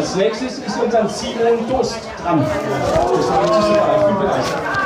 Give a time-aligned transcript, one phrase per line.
[0.00, 2.42] Als nächstes ist unser Zielen Durst dran.
[2.42, 4.79] Das 90 Jahre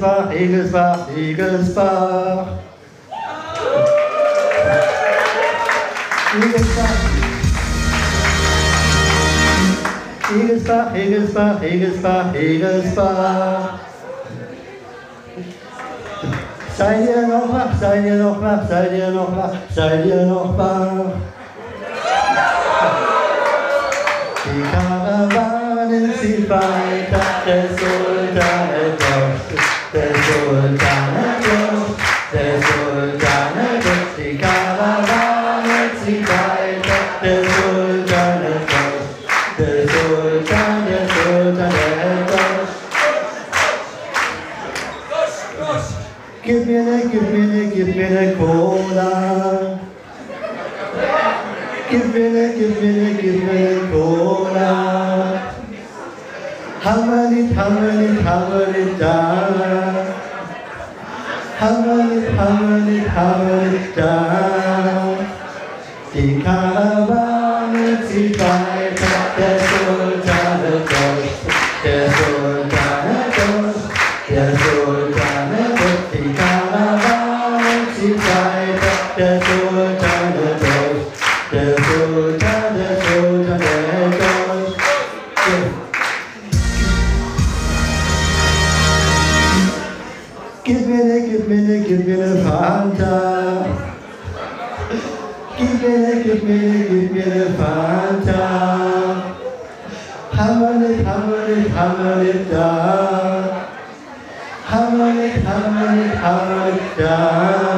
[0.00, 2.46] Egelsbach, Egelsbach, Egelsbach.
[6.36, 6.96] Egelsbach.
[10.32, 13.80] Egelsbach, Egelsbach, Egelsbach, Egelsbach.
[16.78, 20.56] Seid ihr noch wach, seid ihr noch wach, seid ihr noch wach, seid ihr noch
[20.56, 21.12] wach?
[24.46, 28.09] Die Karawanen zieht weiter, es soll
[47.86, 49.80] give me the cola.
[51.90, 54.70] Give me the, give me the, give me the cola.
[56.84, 59.94] Hammer it, hammer it, hammer it down.
[61.60, 65.16] Hammer it, hammer it, hammer it down.
[66.12, 68.90] The caravan, the fire,
[69.38, 71.36] the soldier, the ghost,
[71.82, 72.79] the soldier.
[105.82, 107.69] I, got.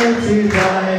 [0.00, 0.89] to die.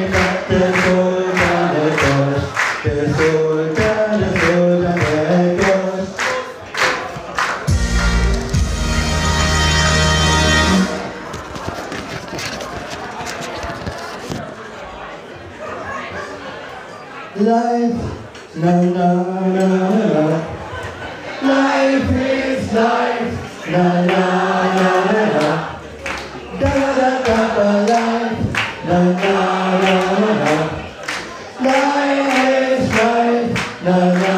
[33.84, 34.31] No, no.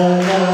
[0.00, 0.28] Oh.
[0.28, 0.47] la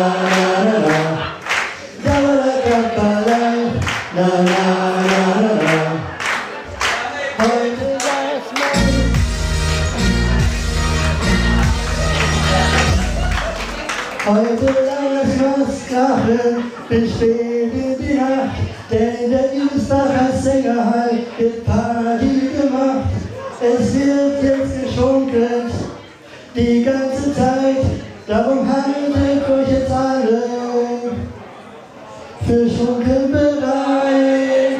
[32.47, 34.77] Fisch und Kimberei,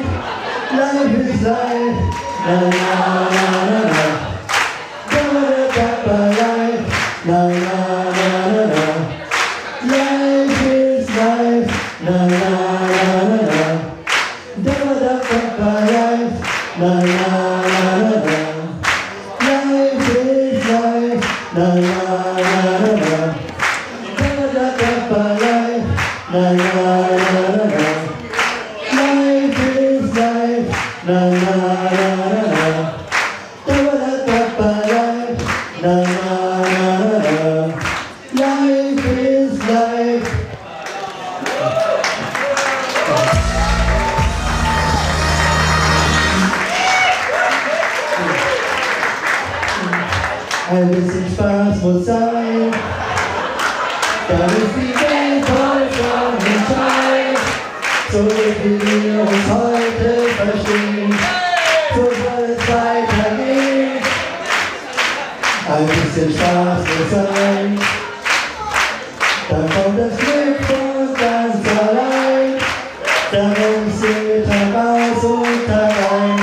[0.71, 1.97] Life is life,
[2.45, 3.24] la la.
[31.15, 32.24] Life, na
[65.77, 67.77] Ein bisschen Spaß muss sein,
[69.49, 72.55] dann kommt das Glück von ganz allein.
[73.29, 76.39] Darum singen wir Tag aus und Tag ein.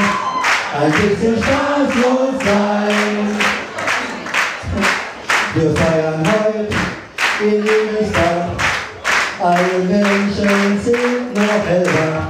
[0.82, 3.38] Ein bisschen Spaß muss sein.
[5.54, 6.76] Wir feiern heute
[7.42, 8.50] in jedes Tag.
[9.40, 12.26] Alle Menschen sind noch hellwach.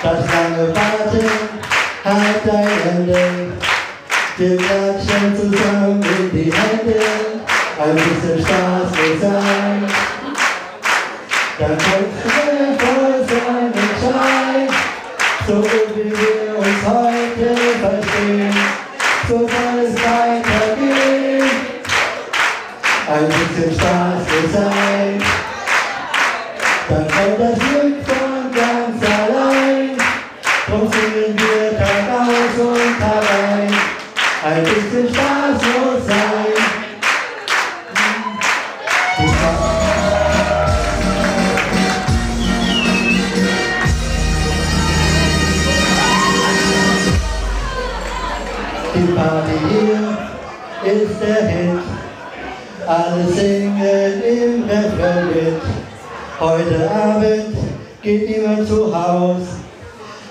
[0.00, 1.28] Das lange Warten
[2.04, 3.52] hat ein Ende.
[4.36, 4.56] Wir
[7.82, 9.86] Ein bisschen Spaß muss sein.
[11.58, 14.68] Dann kommt der voll Sonnenschein.
[15.46, 15.54] So
[50.90, 51.78] ist der Hit.
[52.86, 55.62] Alle singen im Refrain mit.
[56.40, 57.56] Heute Abend
[58.02, 59.42] geht niemand zu Haus.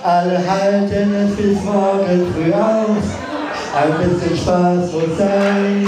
[0.03, 3.05] Alle halten es bis morgen früh aus.
[3.75, 5.87] Ein bisschen Spaß muss sein.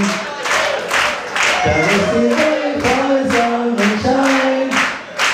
[1.63, 4.69] Dann ist die Welt voll Sonnenschein.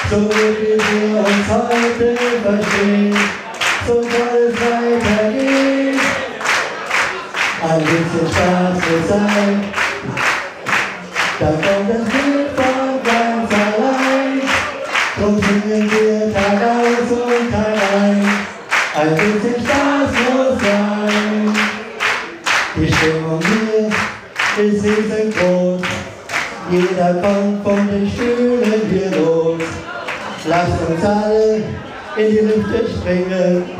[0.10, 3.16] So wie wir uns heute verstehen,
[8.07, 9.63] Bisschen Spaß muss sein.
[11.39, 14.42] Dann kommt das Glück von ganz allein.
[15.19, 18.30] Drum singen wir Tag aus und Tag ein.
[18.95, 21.54] Ein bisschen Spaß muss sein.
[22.75, 25.81] Die Stimmung hier ist riesengroß.
[26.71, 29.59] Jeder kommt von den Stühlen hier los.
[30.45, 31.56] Lasst uns alle
[32.15, 33.76] in die Lüfte springen.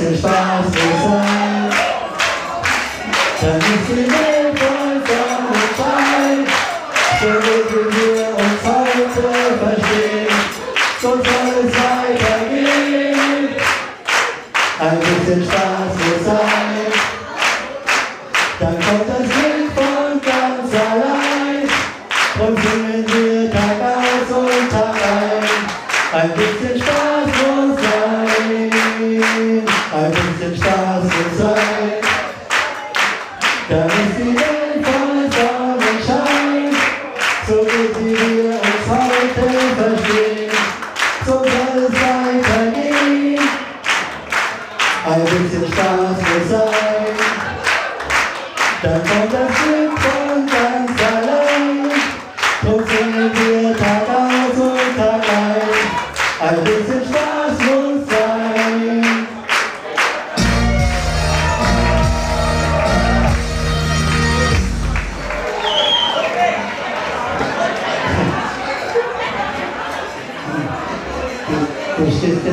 [0.00, 1.70] Ein bisschen Spaß muss sein.
[3.40, 4.37] Dann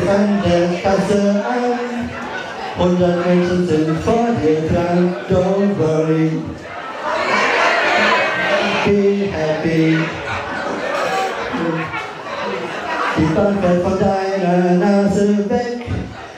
[0.07, 2.09] an der Kasse an.
[2.77, 5.15] Hundert Menschen sind vor dir dran.
[5.29, 6.41] Don't worry.
[8.85, 9.97] Be happy.
[13.17, 15.85] Die Bank fällt von deiner Nase weg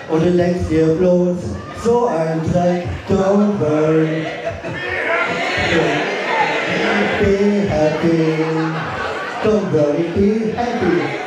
[0.09, 1.37] und du denkst dir bloß
[1.83, 2.87] so ein Dreck.
[3.09, 4.25] Don't worry.
[7.19, 8.43] Be happy.
[9.43, 11.26] Don't worry, be happy.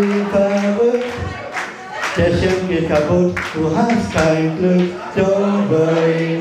[2.17, 4.91] Der Schirm geht kaputt, du hast kein Glück.
[5.15, 6.39] Don't worry.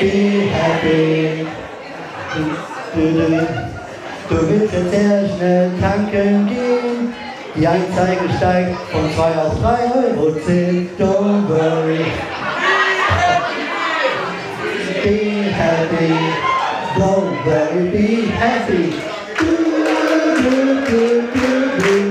[0.00, 1.46] Be happy.
[4.28, 7.14] Du, willst jetzt sehr schnell tanken gehen.
[7.54, 10.90] Die Anzeige steigt von 2 auf 3 Euro 10.
[10.98, 12.04] Don't worry.
[15.04, 16.12] Be happy.
[16.98, 18.94] Don't worry, be happy.
[19.38, 19.46] Do,
[20.42, 22.05] do, do,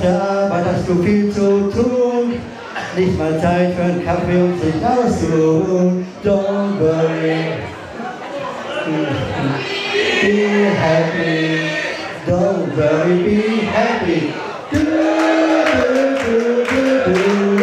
[0.00, 2.40] Auf der Arbeit hast du viel zu tun.
[2.96, 6.06] Nicht mal Zeit für einen Kaffee und sich auszuruhen.
[6.24, 7.58] Don't worry.
[10.22, 11.68] Be happy.
[12.26, 14.32] Don't worry, be happy.
[14.72, 14.88] Do, do,
[15.84, 17.54] do, do, do, do,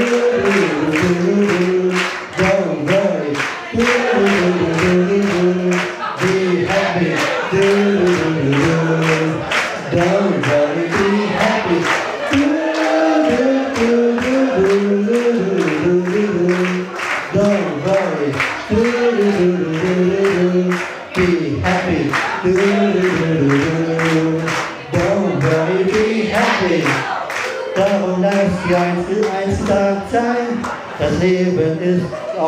[10.42, 10.67] do,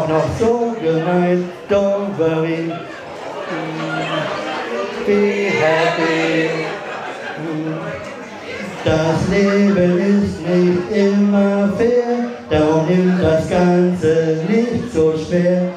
[0.10, 1.50] noch so gemein.
[1.70, 2.74] Don't worry.
[5.06, 6.50] Be happy.
[8.84, 15.69] Das Leben ist nicht immer fair, darum nimm das Ganze nicht so schwer.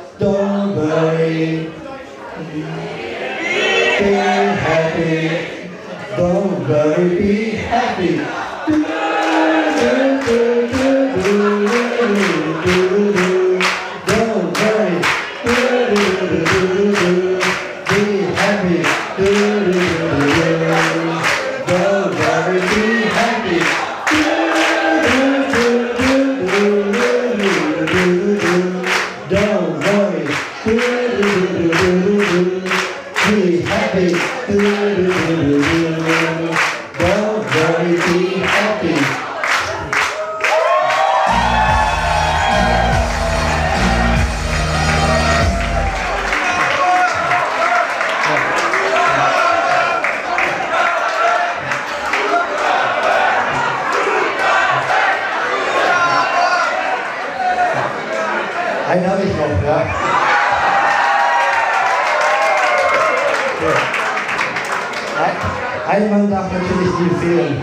[59.65, 59.87] Ja.
[65.89, 67.63] Ein- Mann darf natürlich nie fehlen.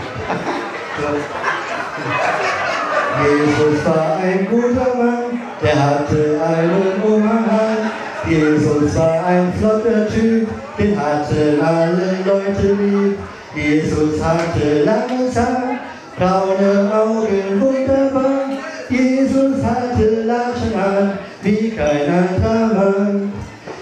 [3.22, 7.90] Jesus war ein guter Mann, der hatte einen Umhang.
[8.26, 13.18] Jesus war ein flotter Typ, den hatten alle Leute lieb.
[13.54, 15.78] Jesus hatte langes Haar,
[16.16, 18.44] braune Augen, wunderbar.
[18.88, 23.32] Jesus hatte Latschen an, wie kein anderer Mann.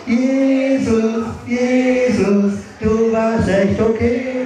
[0.07, 4.38] Jesus, Jesus, du warst echt okay.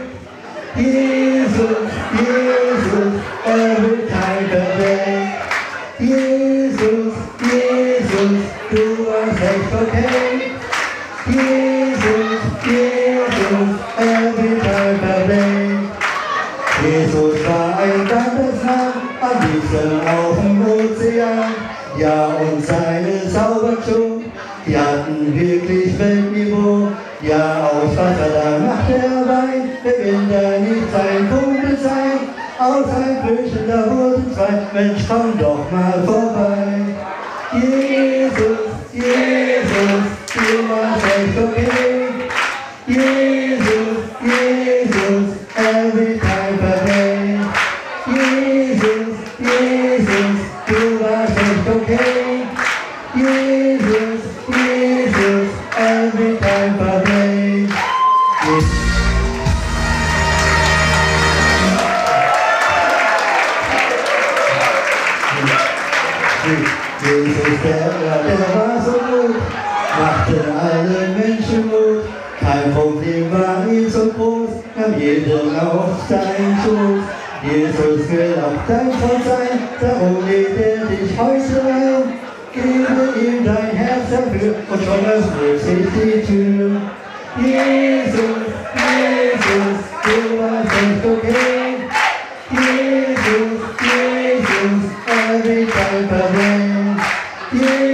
[30.53, 32.19] Er nicht sein Kumpel sein?
[32.59, 36.95] Aus ein Blüchen, da wurden zwei, Mensch, komm doch mal vorbei.
[37.53, 38.59] Jesus,
[38.93, 40.05] Jesus,
[40.35, 42.09] du warst echt okay.
[42.87, 43.42] Jesus,
[66.45, 67.91] Jesus, der,
[68.27, 69.37] der war so gut,
[69.97, 72.05] machte allen Menschen Mut.
[72.41, 77.05] Kein Problem war ihm so groß, nahm jeden auf seinen Schoß.
[77.45, 82.13] Jesus will auch dein Freund sein, darum lädt er dich heute ein.
[82.53, 86.71] Gebe ihm dein Herz dafür und schon öffnet sich die Tür.
[87.41, 91.63] Jesus, Jesus, du warst echt okay.
[92.51, 96.12] Jesus, Jesus, every time.
[97.53, 97.92] Jesus,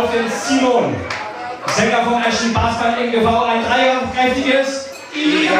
[0.00, 0.96] Auf den Simon,
[1.66, 5.52] Sänger vom Eschen Bassband NGV, ein dreierkräftiges Igau,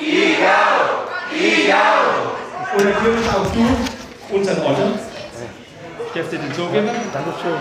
[0.00, 2.76] Igau, Igau.
[2.76, 4.98] Und natürlich auch du, unseren Otto.
[6.06, 6.90] Ich darf dir den zugeben.
[7.12, 7.60] Dankeschön.